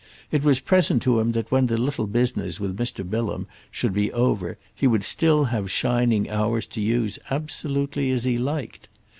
It 0.31 0.41
was 0.43 0.59
present 0.59 1.03
to 1.03 1.19
him 1.19 1.33
that 1.33 1.51
when 1.51 1.67
the 1.67 1.77
little 1.77 2.07
business 2.07 2.59
with 2.59 2.75
Mr. 2.75 3.07
Bilham 3.07 3.45
should 3.69 3.93
be 3.93 4.11
over 4.13 4.57
he 4.73 4.87
would 4.87 5.03
still 5.03 5.43
have 5.53 5.69
shining 5.69 6.27
hours 6.27 6.65
to 6.73 6.81
use 6.81 7.19
absolutely 7.29 8.09
as 8.09 8.23
he 8.23 8.39
liked. 8.39 8.89